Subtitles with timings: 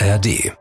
[0.00, 0.56] ARD.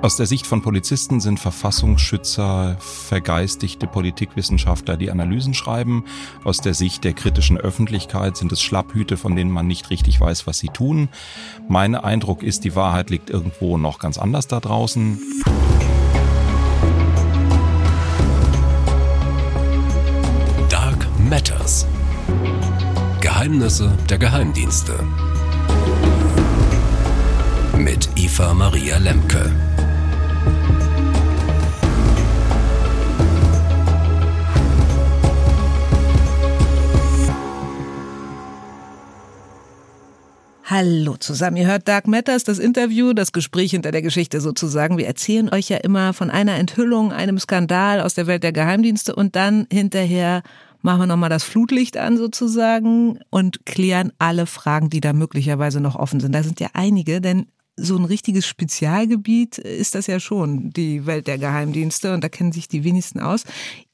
[0.00, 6.06] Aus der Sicht von Polizisten sind Verfassungsschützer vergeistigte Politikwissenschaftler, die Analysen schreiben.
[6.44, 10.46] Aus der Sicht der kritischen Öffentlichkeit sind es Schlapphüte, von denen man nicht richtig weiß,
[10.46, 11.10] was sie tun.
[11.68, 15.20] Mein Eindruck ist, die Wahrheit liegt irgendwo noch ganz anders da draußen.
[20.70, 21.86] Dark Matters.
[23.40, 24.92] Geheimnisse der Geheimdienste.
[27.78, 29.50] Mit Eva Maria Lemke.
[40.64, 44.98] Hallo zusammen, ihr hört Dark Matters, das Interview, das Gespräch hinter der Geschichte sozusagen.
[44.98, 49.16] Wir erzählen euch ja immer von einer Enthüllung, einem Skandal aus der Welt der Geheimdienste
[49.16, 50.42] und dann hinterher
[50.82, 55.96] machen wir nochmal das Flutlicht an sozusagen und klären alle Fragen, die da möglicherweise noch
[55.96, 56.34] offen sind.
[56.34, 57.46] Da sind ja einige, denn
[57.82, 62.12] so ein richtiges Spezialgebiet ist das ja schon, die Welt der Geheimdienste.
[62.12, 63.44] Und da kennen sich die wenigsten aus.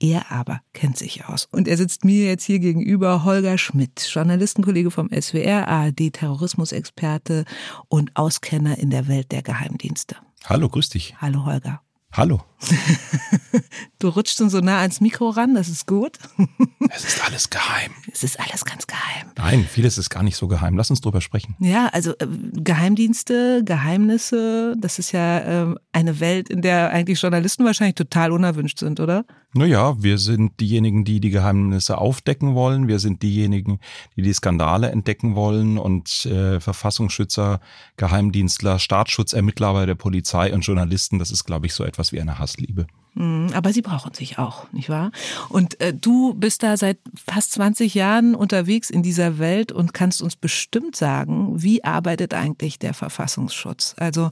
[0.00, 1.48] Er aber kennt sich aus.
[1.52, 7.44] Und er sitzt mir jetzt hier gegenüber, Holger Schmidt, Journalistenkollege vom SWR, ARD-Terrorismusexperte
[7.88, 10.16] und Auskenner in der Welt der Geheimdienste.
[10.44, 11.14] Hallo, grüß dich.
[11.20, 11.80] Hallo, Holger.
[12.12, 12.40] Hallo.
[13.98, 16.18] du rutschst schon so nah ans Mikro ran, das ist gut.
[16.90, 17.92] es ist alles geheim.
[18.10, 19.30] Es ist alles ganz geheim.
[19.36, 20.76] Nein, vieles ist gar nicht so geheim.
[20.76, 21.54] Lass uns drüber sprechen.
[21.58, 27.64] Ja, also äh, Geheimdienste, Geheimnisse, das ist ja äh, eine Welt, in der eigentlich Journalisten
[27.64, 29.26] wahrscheinlich total unerwünscht sind, oder?
[29.52, 32.88] Naja, wir sind diejenigen, die die Geheimnisse aufdecken wollen.
[32.88, 33.80] Wir sind diejenigen,
[34.16, 37.60] die die Skandale entdecken wollen und äh, Verfassungsschützer,
[37.96, 42.39] Geheimdienstler, Staatsschutzermittler bei der Polizei und Journalisten, das ist, glaube ich, so etwas wie eine
[42.39, 42.86] Hassliebe.
[43.17, 45.11] Mhm, aber sie brauchen sich auch, nicht wahr?
[45.48, 50.20] Und äh, du bist da seit fast 20 Jahren unterwegs in dieser Welt und kannst
[50.20, 53.94] uns bestimmt sagen, wie arbeitet eigentlich der Verfassungsschutz?
[53.98, 54.31] Also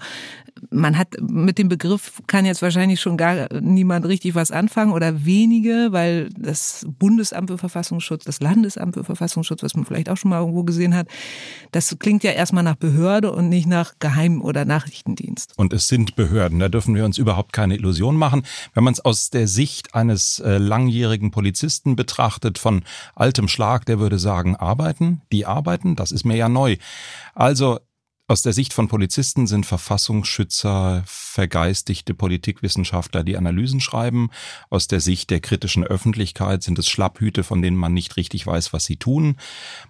[0.70, 5.24] man hat mit dem Begriff kann jetzt wahrscheinlich schon gar niemand richtig was anfangen oder
[5.24, 10.30] wenige, weil das Bundesamt für Verfassungsschutz, das Landesamt für Verfassungsschutz, was man vielleicht auch schon
[10.30, 11.08] mal irgendwo gesehen hat,
[11.72, 15.54] das klingt ja erstmal nach Behörde und nicht nach Geheim- oder Nachrichtendienst.
[15.56, 18.44] Und es sind Behörden, da dürfen wir uns überhaupt keine Illusion machen.
[18.74, 24.00] Wenn man es aus der Sicht eines äh, langjährigen Polizisten betrachtet, von altem Schlag, der
[24.00, 26.76] würde sagen, arbeiten, die arbeiten, das ist mir ja neu.
[27.34, 27.78] Also
[28.26, 34.30] aus der Sicht von Polizisten sind Verfassungsschützer vergeistigte Politikwissenschaftler, die Analysen schreiben.
[34.70, 38.72] Aus der Sicht der kritischen Öffentlichkeit sind es Schlapphüte, von denen man nicht richtig weiß,
[38.72, 39.36] was sie tun.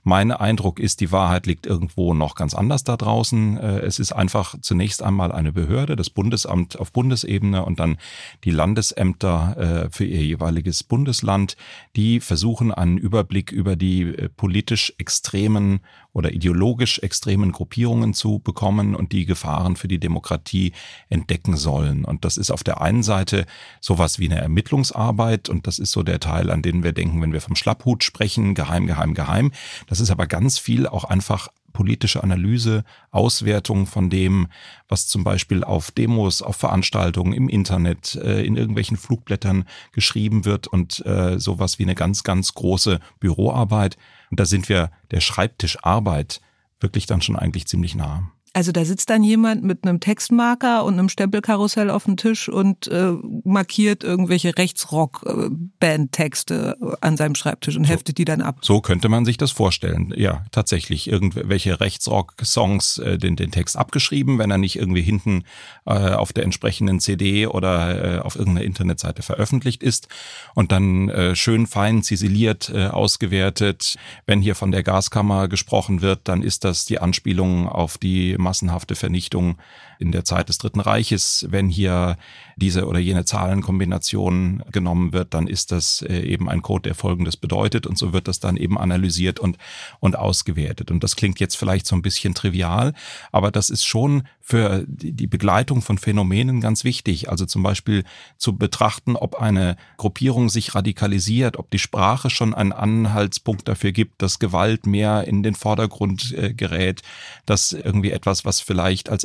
[0.04, 3.59] Mein Eindruck ist, die Wahrheit liegt irgendwo noch ganz anders da draußen.
[3.59, 7.99] Äh, es ist einfach zunächst einmal eine Behörde, das Bundesamt auf Bundesebene und dann
[8.44, 11.59] die Landesämter äh, für ihr jeweiliges Bundesland,
[11.94, 15.81] die versuchen einen Überblick über die äh, politisch extremen
[16.15, 20.72] oder ideologisch extremen Gruppierungen zu bekommen und die Gefahren für die Demokratie
[21.10, 22.05] entdecken sollen.
[22.05, 23.47] Und das ist auf der einen Seite
[23.81, 27.33] sowas wie eine Ermittlungsarbeit und das ist so der Teil, an den wir denken, wenn
[27.33, 29.53] wir vom Schlapphut sprechen, geheim, geheim, geheim.
[29.89, 34.47] Das ist aber ganz viel auch einfach politische Analyse, Auswertung von dem,
[34.89, 40.66] was zum Beispiel auf Demos, auf Veranstaltungen, im Internet, äh, in irgendwelchen Flugblättern geschrieben wird
[40.66, 43.99] und äh, sowas wie eine ganz, ganz große Büroarbeit.
[44.31, 46.41] Und da sind wir der Schreibtischarbeit
[46.81, 48.31] wirklich dann schon eigentlich ziemlich nah.
[48.56, 52.87] Also da sitzt dann jemand mit einem Textmarker und einem Stempelkarussell auf dem Tisch und
[52.87, 58.59] äh, markiert irgendwelche Rechtsrock-Band-Texte an seinem Schreibtisch und so, heftet die dann ab.
[58.62, 60.15] So könnte man sich das vorstellen.
[60.16, 61.09] Ja, tatsächlich.
[61.09, 65.42] Irgendwelche Rechtsrock-Songs äh, den, den Text abgeschrieben, wenn er nicht irgendwie hinten
[65.84, 70.06] äh, auf der entsprechenden CD oder äh, auf irgendeiner Internetseite veröffentlicht ist.
[70.54, 73.97] Und dann äh, schön fein ziseliert, äh, ausgewertet.
[74.26, 78.94] Wenn hier von der Gaskammer gesprochen wird, dann ist das die Anspielung auf die massenhafte
[78.94, 79.56] Vernichtung
[80.04, 81.47] in der Zeit des Dritten Reiches.
[81.48, 82.16] Wenn hier
[82.56, 87.37] diese oder jene Zahlenkombination genommen wird, dann ist das äh, eben ein Code, der Folgendes
[87.37, 89.59] bedeutet und so wird das dann eben analysiert und,
[90.01, 90.91] und ausgewertet.
[90.91, 92.92] Und das klingt jetzt vielleicht so ein bisschen trivial,
[93.33, 97.30] aber das ist schon für die Begleitung von Phänomenen ganz wichtig.
[97.30, 98.04] Also zum Beispiel
[98.36, 104.21] zu betrachten, ob eine Gruppierung sich radikalisiert, ob die Sprache schon einen Anhaltspunkt dafür gibt,
[104.21, 107.01] dass Gewalt mehr in den Vordergrund äh, gerät,
[107.47, 109.24] dass irgendwie etwas, was vielleicht als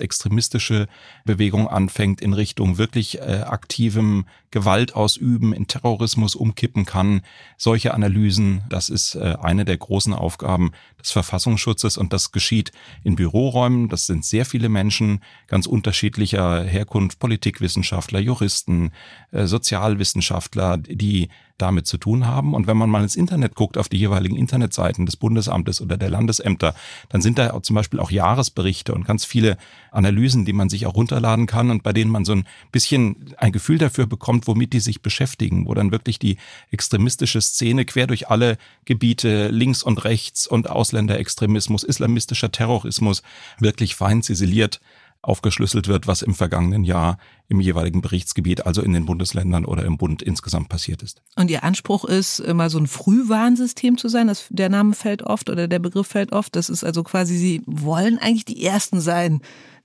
[0.70, 0.88] extremistische
[1.26, 7.22] Bewegung anfängt, in Richtung wirklich äh, aktivem Gewalt ausüben, in Terrorismus umkippen kann.
[7.58, 12.72] Solche Analysen, das ist äh, eine der großen Aufgaben des Verfassungsschutzes und das geschieht
[13.04, 13.90] in Büroräumen.
[13.90, 18.92] Das sind sehr viele Menschen ganz unterschiedlicher Herkunft, Politikwissenschaftler, Juristen,
[19.32, 21.30] äh, Sozialwissenschaftler, die
[21.60, 22.54] damit zu tun haben.
[22.54, 26.10] Und wenn man mal ins Internet guckt, auf die jeweiligen Internetseiten des Bundesamtes oder der
[26.10, 26.74] Landesämter,
[27.10, 29.58] dann sind da zum Beispiel auch Jahresberichte und ganz viele
[29.92, 33.52] Analysen, die man sich auch runterladen kann und bei denen man so ein bisschen ein
[33.52, 36.38] Gefühl dafür bekommt, womit die sich beschäftigen, wo dann wirklich die
[36.72, 43.24] extremistische Szene quer durch alle Gebiete, links und rechts und Ausländerextremismus, islamistischer Terrorismus
[43.60, 44.80] wirklich fein ziseliert
[45.22, 47.18] aufgeschlüsselt wird, was im vergangenen Jahr
[47.50, 51.22] im jeweiligen Berichtsgebiet, also in den Bundesländern oder im Bund insgesamt passiert ist.
[51.36, 54.28] Und Ihr Anspruch ist, immer so ein Frühwarnsystem zu sein.
[54.28, 56.56] Das, der Name fällt oft oder der Begriff fällt oft.
[56.56, 59.42] Das ist also quasi, Sie wollen eigentlich die Ersten sein,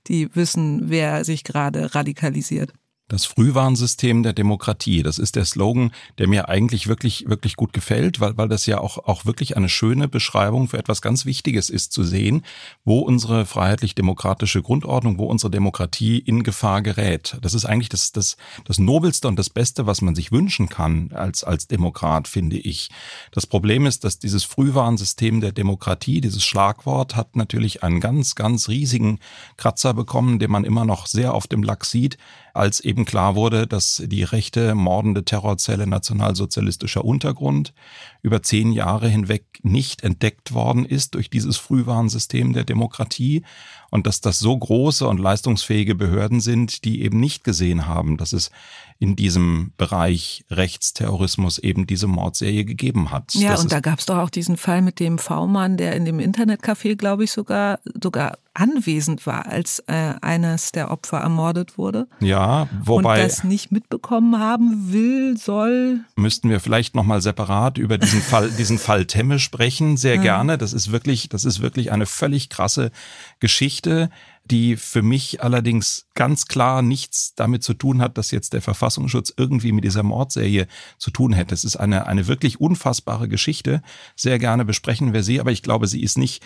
[0.07, 2.71] die wissen, wer sich gerade radikalisiert.
[3.07, 8.19] Das Frühwarnsystem der Demokratie, das ist der Slogan, der mir eigentlich wirklich, wirklich gut gefällt,
[8.19, 11.91] weil, weil das ja auch, auch wirklich eine schöne Beschreibung für etwas ganz Wichtiges ist,
[11.91, 12.43] zu sehen,
[12.83, 17.37] wo unsere freiheitlich-demokratische Grundordnung, wo unsere Demokratie in Gefahr gerät.
[17.43, 21.11] Das ist eigentlich das, das, das Nobelste und das Beste, was man sich wünschen kann
[21.13, 22.89] als, als Demokrat, finde ich.
[23.29, 28.67] Das Problem ist, dass dieses Frühwarnsystem der Demokratie, dieses Schlagwort, hat natürlich einen ganz, ganz
[28.67, 29.19] riesigen
[29.57, 32.17] Kratzer bekommen, den man immer noch sehr auf dem Lack sieht,
[32.55, 37.73] als eben klar wurde, dass die rechte mordende Terrorzelle nationalsozialistischer Untergrund
[38.21, 43.43] über zehn Jahre hinweg nicht entdeckt worden ist durch dieses Frühwarnsystem der Demokratie
[43.91, 48.33] und dass das so große und leistungsfähige Behörden sind, die eben nicht gesehen haben, dass
[48.33, 48.51] es
[48.99, 53.33] in diesem Bereich Rechtsterrorismus eben diese Mordserie gegeben hat.
[53.35, 56.05] Ja, das und da gab es doch auch diesen Fall mit dem V-Mann, der in
[56.05, 62.07] dem Internetcafé, glaube ich, sogar sogar anwesend war, als äh, eines der Opfer ermordet wurde.
[62.21, 62.44] Ja,
[62.83, 66.01] wobei und das nicht mitbekommen haben will, soll.
[66.15, 70.21] Müssten wir vielleicht noch mal separat über diesen Fall, diesen Fall Temme sprechen, sehr ja.
[70.21, 70.57] gerne.
[70.57, 72.91] Das ist wirklich, das ist wirklich eine völlig krasse
[73.39, 74.09] Geschichte
[74.45, 79.33] die für mich allerdings ganz klar nichts damit zu tun hat, dass jetzt der Verfassungsschutz
[79.35, 80.67] irgendwie mit dieser Mordserie
[80.99, 81.55] zu tun hätte.
[81.55, 83.81] Es ist eine, eine wirklich unfassbare Geschichte.
[84.15, 86.43] Sehr gerne besprechen wir sie, aber ich glaube, sie ist nicht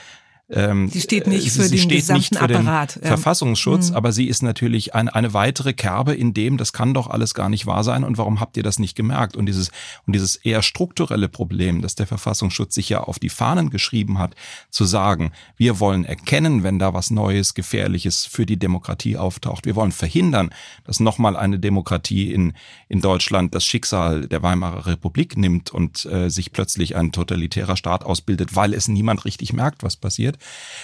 [0.52, 2.96] ähm, sie steht nicht für sie den steht gesamten nicht für Apparat.
[2.96, 3.96] Den Verfassungsschutz, mhm.
[3.96, 7.50] aber sie ist natürlich ein, eine weitere Kerbe in dem, das kann doch alles gar
[7.50, 9.38] nicht wahr sein und warum habt ihr das nicht gemerkt?
[9.38, 9.70] Und dieses,
[10.08, 14.36] und dieses eher strukturelle Problem, dass der Verfassungsschutz sich ja auf die Fahnen geschrieben hat,
[14.72, 19.66] zu sagen, wir wollen erkennen, wenn da was Neues, Gefährliches für die Demokratie auftaucht.
[19.66, 20.50] Wir wollen verhindern,
[20.84, 22.54] dass nochmal eine Demokratie in,
[22.88, 28.04] in Deutschland das Schicksal der Weimarer Republik nimmt und äh, sich plötzlich ein totalitärer Staat
[28.04, 30.39] ausbildet, weil es niemand richtig merkt, was passiert.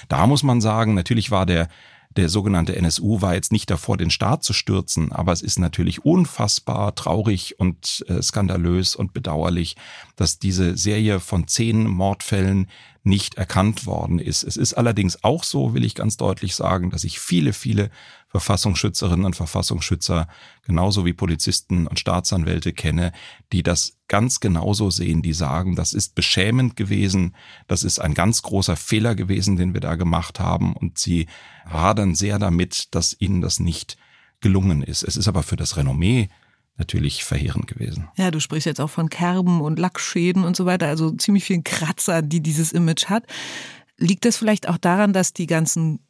[0.08, 1.68] Da muss man sagen, natürlich war der
[2.18, 6.06] der sogenannte NSU war jetzt nicht davor, den Staat zu stürzen, aber es ist natürlich
[6.06, 9.76] unfassbar traurig und äh, skandalös und bedauerlich,
[10.16, 12.68] dass diese Serie von zehn Mordfällen
[13.04, 14.44] nicht erkannt worden ist.
[14.44, 17.92] Es ist allerdings auch so, will ich ganz deutlich sagen, dass ich viele, viele
[18.36, 20.28] Verfassungsschützerinnen und Verfassungsschützer
[20.64, 23.14] genauso wie Polizisten und Staatsanwälte kenne,
[23.54, 27.34] die das ganz genauso sehen, die sagen, das ist beschämend gewesen,
[27.68, 31.28] das ist ein ganz großer Fehler gewesen, den wir da gemacht haben und sie
[31.66, 33.96] hadern sehr damit, dass ihnen das nicht
[34.42, 35.04] gelungen ist.
[35.04, 36.28] Es ist aber für das Renommee
[36.78, 38.10] natürlich verheerend gewesen.
[38.18, 41.64] Ja, du sprichst jetzt auch von Kerben und Lackschäden und so weiter, also ziemlich vielen
[41.64, 43.24] Kratzer, die dieses Image hat.
[43.98, 46.05] Liegt das vielleicht auch daran, dass die ganzen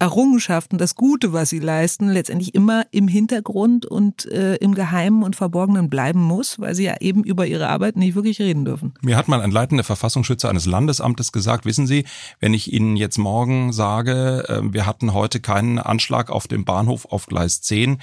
[0.00, 5.34] Errungenschaften, das Gute, was sie leisten, letztendlich immer im Hintergrund und äh, im Geheimen und
[5.34, 8.94] Verborgenen bleiben muss, weil sie ja eben über ihre Arbeit nicht wirklich reden dürfen.
[9.00, 12.04] Mir hat mal ein leitender Verfassungsschützer eines Landesamtes gesagt, wissen Sie,
[12.38, 17.06] wenn ich Ihnen jetzt morgen sage, äh, wir hatten heute keinen Anschlag auf dem Bahnhof
[17.06, 17.98] auf Gleis 10,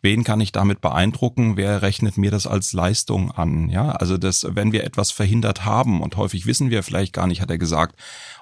[0.00, 3.68] wen kann ich damit beeindrucken, wer rechnet mir das als Leistung an?
[3.68, 7.40] Ja, also das, wenn wir etwas verhindert haben und häufig wissen wir vielleicht gar nicht,
[7.40, 7.96] hat er gesagt,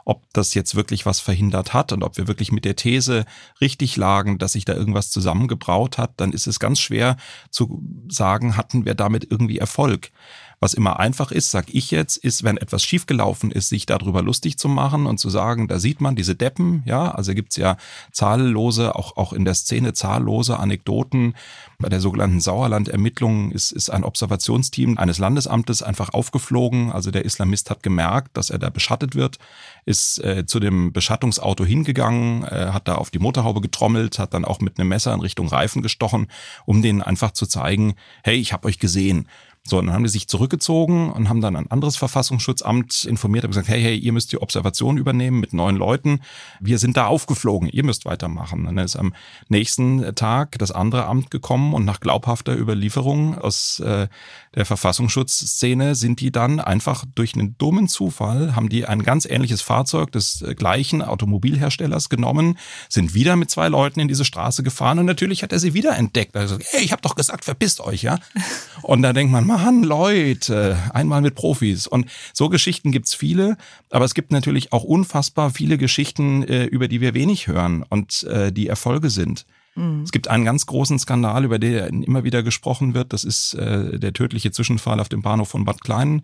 [0.04, 3.24] ob das jetzt wirklich was verhindert hat und ob wir wirklich mit der These
[3.60, 7.16] richtig lagen, dass sich da irgendwas zusammengebraut hat, dann ist es ganz schwer
[7.50, 10.10] zu sagen, hatten wir damit irgendwie Erfolg.
[10.58, 14.56] Was immer einfach ist, sag ich jetzt, ist, wenn etwas schiefgelaufen ist, sich darüber lustig
[14.58, 17.76] zu machen und zu sagen, da sieht man diese Deppen, ja, also gibt's ja
[18.10, 21.34] zahllose, auch, auch in der Szene zahllose Anekdoten.
[21.78, 26.90] Bei der sogenannten Sauerland-Ermittlung ist, ist ein Observationsteam eines Landesamtes einfach aufgeflogen.
[26.90, 29.38] Also der Islamist hat gemerkt, dass er da beschattet wird,
[29.84, 34.46] ist äh, zu dem Beschattungsauto hingegangen, äh, hat da auf die Motorhaube getrommelt, hat dann
[34.46, 36.28] auch mit einem Messer in Richtung Reifen gestochen,
[36.64, 37.94] um denen einfach zu zeigen,
[38.24, 39.28] hey, ich habe euch gesehen.
[39.68, 43.50] So, und dann haben die sich zurückgezogen und haben dann ein anderes Verfassungsschutzamt informiert und
[43.50, 46.20] gesagt, hey, hey, ihr müsst die Observation übernehmen mit neun Leuten.
[46.60, 48.66] Wir sind da aufgeflogen, ihr müsst weitermachen.
[48.66, 49.12] Und dann ist am
[49.48, 54.08] nächsten Tag das andere Amt gekommen und nach glaubhafter Überlieferung aus äh,
[54.54, 59.60] der Verfassungsschutzszene sind die dann einfach durch einen dummen Zufall, haben die ein ganz ähnliches
[59.60, 62.56] Fahrzeug des äh, gleichen Automobilherstellers genommen,
[62.88, 65.96] sind wieder mit zwei Leuten in diese Straße gefahren und natürlich hat er sie wieder
[65.96, 66.36] entdeckt.
[66.36, 68.18] Also, hey, ich habe doch gesagt, verpisst euch, ja.
[68.82, 71.86] Und da denkt man, Mann, Leute, einmal mit Profis.
[71.86, 73.56] Und so Geschichten gibt's viele,
[73.90, 78.22] aber es gibt natürlich auch unfassbar viele Geschichten, äh, über die wir wenig hören und
[78.24, 79.46] äh, die Erfolge sind.
[79.74, 80.02] Mhm.
[80.02, 83.14] Es gibt einen ganz großen Skandal, über den immer wieder gesprochen wird.
[83.14, 86.22] Das ist äh, der tödliche Zwischenfall auf dem Bahnhof von Bad Kleinen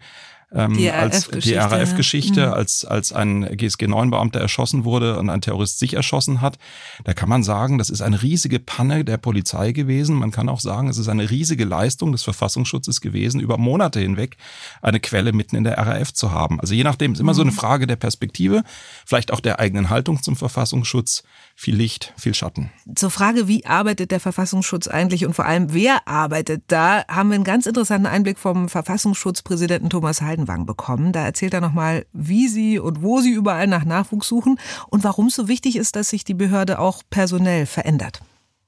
[0.55, 2.49] ähm, die als die RAF-Geschichte.
[2.49, 2.53] Mhm.
[2.53, 6.59] als, als ein GSG-9-Beamter erschossen wurde und ein Terrorist sich erschossen hat.
[7.05, 10.17] Da kann man sagen, das ist eine riesige Panne der Polizei gewesen.
[10.17, 14.37] Man kann auch sagen, es ist eine riesige Leistung des Verfassungsschutzes gewesen, über Monate hinweg
[14.81, 16.61] eine Quelle mitten in der RAF zu haben.
[16.61, 17.57] Also je nachdem ist immer so eine mhm.
[17.57, 18.63] Frage der Perspektive,
[19.07, 21.23] vielleicht auch der eigenen Haltung zum Verfassungsschutz.
[21.55, 22.73] Viel Licht, viel Schatten.
[22.95, 27.35] Zur Frage, wie arbeitet der Verfassungsschutz eigentlich und vor allem wer arbeitet da, haben wir
[27.35, 31.13] einen ganz interessanten Einblick vom Verfassungsschutzpräsidenten Thomas Halden Krankenwagen bekommen.
[31.13, 34.59] Da erzählt er nochmal, wie sie und wo sie überall nach Nachwuchs suchen
[34.89, 38.21] und warum es so wichtig ist, dass sich die Behörde auch personell verändert.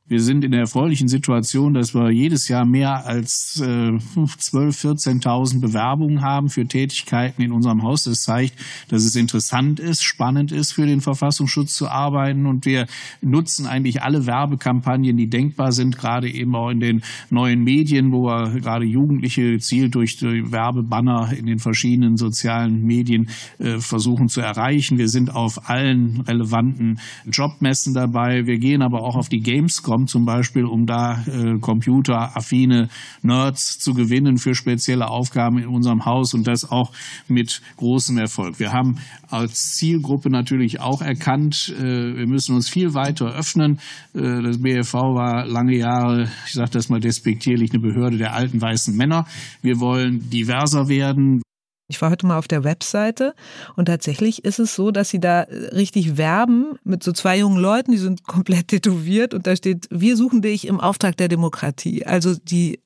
[0.07, 3.99] Wir sind in der erfreulichen Situation, dass wir jedes Jahr mehr als äh,
[4.39, 8.05] 12, 14.000 Bewerbungen haben für Tätigkeiten in unserem Haus.
[8.05, 8.55] Das zeigt,
[8.91, 12.45] dass es interessant ist, spannend ist, für den Verfassungsschutz zu arbeiten.
[12.45, 12.87] Und wir
[13.23, 18.27] nutzen eigentlich alle Werbekampagnen, die denkbar sind, gerade eben auch in den neuen Medien, wo
[18.27, 24.43] wir gerade Jugendliche gezielt durch die Werbebanner in den verschiedenen sozialen Medien äh, versuchen zu
[24.43, 24.99] erreichen.
[24.99, 28.45] Wir sind auf allen relevanten Jobmessen dabei.
[28.45, 32.89] Wir gehen aber auch auf die Gamescom kommt, zum Beispiel, um da äh, computeraffine
[33.23, 36.91] Nerds zu gewinnen für spezielle Aufgaben in unserem Haus und das auch
[37.29, 38.59] mit großem Erfolg.
[38.59, 38.97] Wir haben
[39.31, 41.83] als Zielgruppe natürlich auch erkannt, äh,
[42.17, 43.79] wir müssen uns viel weiter öffnen.
[44.15, 48.61] Äh, das BFV war lange Jahre, ich sage das mal despektierlich, eine Behörde der alten
[48.61, 49.27] weißen Männer.
[49.63, 51.41] Wir wollen diverser werden.
[51.87, 53.35] Ich war heute mal auf der Webseite
[53.77, 57.93] und tatsächlich ist es so, dass sie da richtig werben mit so zwei jungen Leuten,
[57.93, 62.07] die sind komplett tätowiert und da steht, wir suchen dich im Auftrag der Demokratie.
[62.07, 62.81] Also die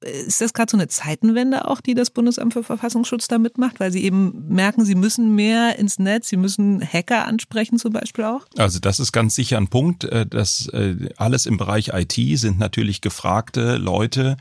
[0.00, 3.92] ist das gerade so eine Zeitenwende auch, die das Bundesamt für Verfassungsschutz da mitmacht, weil
[3.92, 8.46] sie eben merken, sie müssen mehr ins Netz, sie müssen Hacker ansprechen zum Beispiel auch?
[8.56, 10.04] Also das ist ganz sicher ein Punkt.
[10.04, 14.36] Äh, dass äh, alles im Bereich IT sind natürlich gefragte Leute,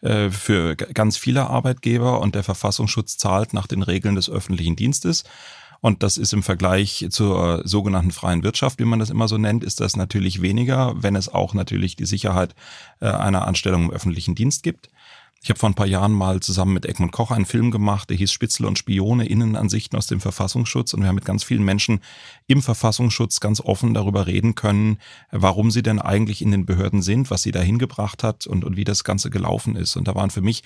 [0.00, 5.24] äh, für ganz viele Arbeitgeber und der Verfassungsschutz zahlt nach den Regeln des öffentlichen Dienstes.
[5.80, 9.62] Und das ist im Vergleich zur sogenannten freien Wirtschaft, wie man das immer so nennt,
[9.62, 12.54] ist das natürlich weniger, wenn es auch natürlich die Sicherheit
[13.00, 14.88] einer Anstellung im öffentlichen Dienst gibt.
[15.44, 18.16] Ich habe vor ein paar Jahren mal zusammen mit Egmont Koch einen Film gemacht, der
[18.16, 20.94] hieß Spitzel und Spione, Innenansichten aus dem Verfassungsschutz.
[20.94, 22.00] Und wir haben mit ganz vielen Menschen
[22.46, 24.96] im Verfassungsschutz ganz offen darüber reden können,
[25.30, 28.78] warum sie denn eigentlich in den Behörden sind, was sie da hingebracht hat und, und
[28.78, 29.96] wie das Ganze gelaufen ist.
[29.96, 30.62] Und da waren für mich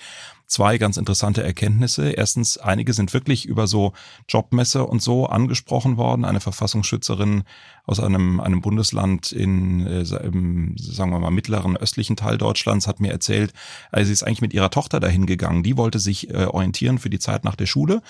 [0.49, 2.09] zwei ganz interessante Erkenntnisse.
[2.09, 3.93] Erstens, einige sind wirklich über so
[4.27, 6.25] Jobmesse und so angesprochen worden.
[6.25, 7.43] Eine Verfassungsschützerin
[7.85, 12.99] aus einem, einem Bundesland in, äh, im, sagen wir mal, mittleren östlichen Teil Deutschlands hat
[12.99, 13.53] mir erzählt,
[13.91, 15.63] also sie ist eigentlich mit ihrer Tochter dahin gegangen.
[15.63, 18.01] Die wollte sich äh, orientieren für die Zeit nach der Schule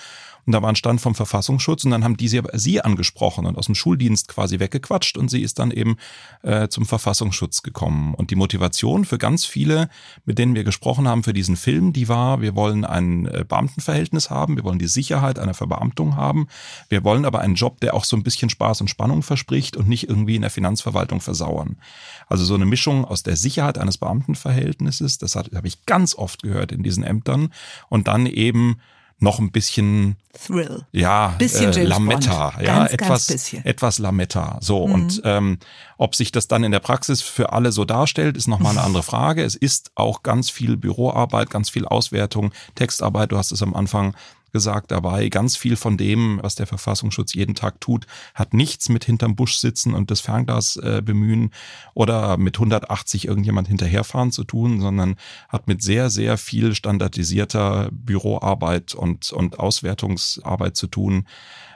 [0.46, 3.56] und da war ein Stand vom Verfassungsschutz und dann haben die sie, sie angesprochen und
[3.56, 5.96] aus dem Schuldienst quasi weggequatscht und sie ist dann eben
[6.42, 8.14] äh, zum Verfassungsschutz gekommen.
[8.14, 9.88] Und die Motivation für ganz viele,
[10.24, 14.30] mit denen wir gesprochen haben für diesen Film, die war, wir wollen ein äh, Beamtenverhältnis
[14.30, 16.48] haben, wir wollen die Sicherheit einer Verbeamtung haben,
[16.88, 19.88] wir wollen aber einen Job, der auch so ein bisschen Spaß und Spannung verspricht und
[19.88, 21.76] nicht irgendwie in der Finanzverwaltung versauern.
[22.28, 26.72] Also so eine Mischung aus der Sicherheit eines Beamtenverhältnisses, das habe ich ganz oft gehört
[26.72, 27.52] in diesen Ämtern
[27.88, 28.80] und dann eben
[29.20, 30.86] noch ein bisschen Thrill.
[30.92, 32.66] Ja, bisschen äh, Lametta, Bond.
[32.66, 34.58] ja, ganz, etwas ganz etwas Lametta.
[34.60, 34.94] So mhm.
[34.94, 35.58] und ähm,
[35.98, 39.02] ob sich das dann in der Praxis für alle so darstellt, ist nochmal eine andere
[39.02, 39.44] Frage.
[39.44, 43.32] Es ist auch ganz viel Büroarbeit, ganz viel Auswertung, Textarbeit.
[43.32, 44.14] Du hast es am Anfang
[44.52, 45.28] gesagt dabei.
[45.28, 49.56] Ganz viel von dem, was der Verfassungsschutz jeden Tag tut, hat nichts mit hinterm Busch
[49.56, 51.50] sitzen und das Fernglas äh, bemühen
[51.94, 55.16] oder mit 180 irgendjemand hinterherfahren zu tun, sondern
[55.48, 61.26] hat mit sehr, sehr viel standardisierter Büroarbeit und, und Auswertungsarbeit zu tun.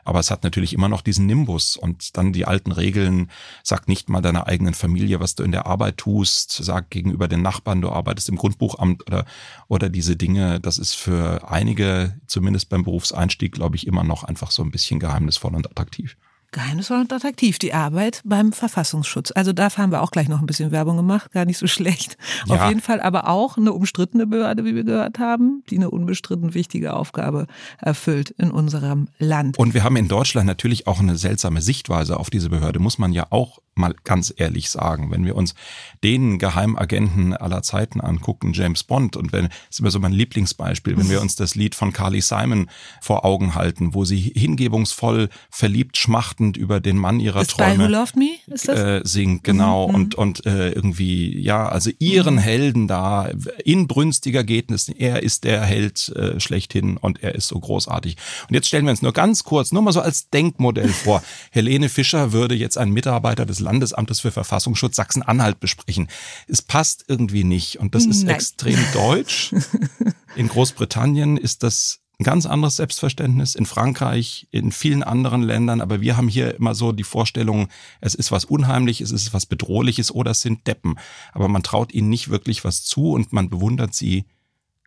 [0.05, 3.31] Aber es hat natürlich immer noch diesen Nimbus und dann die alten Regeln.
[3.63, 6.53] Sag nicht mal deiner eigenen Familie, was du in der Arbeit tust.
[6.53, 9.25] Sag gegenüber den Nachbarn, du arbeitest im Grundbuchamt oder,
[9.67, 10.61] oder diese Dinge.
[10.61, 15.01] Das ist für einige, zumindest beim Berufseinstieg, glaube ich, immer noch einfach so ein bisschen
[15.01, 16.17] geheimnisvoll und attraktiv.
[16.55, 19.33] Geheimnisvoll und attraktiv, die Arbeit beim Verfassungsschutz.
[19.35, 22.17] Also da haben wir auch gleich noch ein bisschen Werbung gemacht, gar nicht so schlecht.
[22.47, 22.57] Ja.
[22.57, 26.53] Auf jeden Fall aber auch eine umstrittene Behörde, wie wir gehört haben, die eine unbestritten
[26.53, 27.47] wichtige Aufgabe
[27.79, 29.59] erfüllt in unserem Land.
[29.59, 33.13] Und wir haben in Deutschland natürlich auch eine seltsame Sichtweise auf diese Behörde, muss man
[33.13, 35.11] ja auch mal ganz ehrlich sagen.
[35.11, 35.55] Wenn wir uns
[36.03, 40.97] den Geheimagenten aller Zeiten angucken, James Bond, und wenn, das ist immer so mein Lieblingsbeispiel,
[40.97, 42.69] wenn wir uns das Lied von Carly Simon
[43.01, 47.89] vor Augen halten, wo sie hingebungsvoll, verliebt, schmachtend über den Mann ihrer The Träume Who
[47.89, 48.79] Loved Me, ist das?
[48.79, 49.95] Äh, singt, genau, mhm.
[49.95, 52.39] und, und äh, irgendwie, ja, also ihren mhm.
[52.39, 53.31] Helden da,
[53.65, 58.17] inbrünstiger geht es, er ist der Held äh, schlechthin und er ist so großartig.
[58.49, 61.89] Und jetzt stellen wir uns nur ganz kurz, nur mal so als Denkmodell vor, Helene
[61.89, 66.09] Fischer würde jetzt ein Mitarbeiter des Landesamtes für Verfassungsschutz Sachsen-Anhalt besprechen.
[66.47, 68.37] Es passt irgendwie nicht und das ist Nein.
[68.37, 69.55] extrem deutsch.
[70.37, 76.01] In Großbritannien ist das ein ganz anderes Selbstverständnis, in Frankreich, in vielen anderen Ländern, aber
[76.01, 77.69] wir haben hier immer so die Vorstellung,
[78.01, 80.97] es ist was Unheimliches, es ist was Bedrohliches oder es sind Deppen.
[81.33, 84.27] Aber man traut ihnen nicht wirklich was zu und man bewundert sie,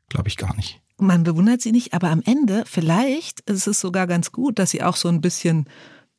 [0.08, 0.82] glaube ich, gar nicht.
[1.00, 4.82] Man bewundert sie nicht, aber am Ende vielleicht ist es sogar ganz gut, dass sie
[4.82, 5.68] auch so ein bisschen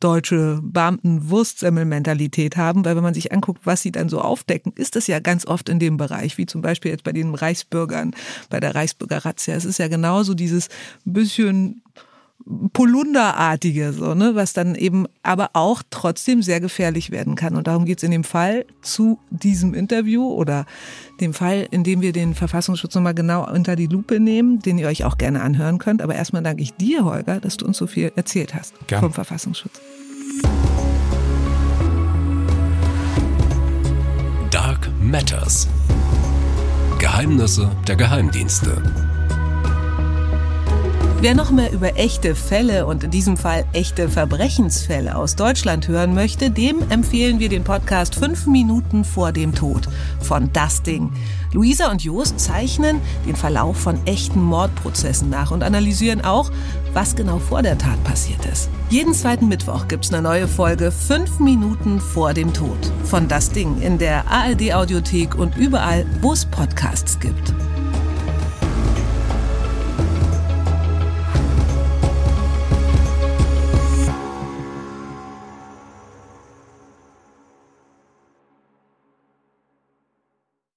[0.00, 5.06] deutsche Beamten-Wurstsemmelmentalität haben, weil wenn man sich anguckt, was sie dann so aufdecken, ist das
[5.06, 8.14] ja ganz oft in dem Bereich, wie zum Beispiel jetzt bei den Reichsbürgern,
[8.48, 9.54] bei der Reichsbürger-Razzia.
[9.54, 10.68] Es ist ja genauso dieses
[11.04, 11.82] bisschen
[12.72, 17.56] Polunderartige, so, ne, was dann eben aber auch trotzdem sehr gefährlich werden kann.
[17.56, 20.64] Und darum geht es in dem Fall zu diesem Interview oder
[21.20, 24.86] dem Fall, in dem wir den Verfassungsschutz nochmal genau unter die Lupe nehmen, den ihr
[24.86, 26.00] euch auch gerne anhören könnt.
[26.00, 29.00] Aber erstmal danke ich dir, Holger, dass du uns so viel erzählt hast Gern.
[29.00, 29.80] vom Verfassungsschutz.
[34.50, 35.68] Dark Matters.
[36.98, 39.17] Geheimnisse der Geheimdienste.
[41.20, 46.14] Wer noch mehr über echte Fälle und in diesem Fall echte Verbrechensfälle aus Deutschland hören
[46.14, 49.88] möchte, dem empfehlen wir den Podcast 5 Minuten vor dem Tod
[50.20, 51.10] von Das Ding.
[51.52, 56.52] Luisa und Jost zeichnen den Verlauf von echten Mordprozessen nach und analysieren auch,
[56.92, 58.70] was genau vor der Tat passiert ist.
[58.88, 63.80] Jeden zweiten Mittwoch gibt's eine neue Folge 5 Minuten vor dem Tod von Das Ding
[63.80, 67.52] in der ARD Audiothek und überall, wo es Podcasts gibt.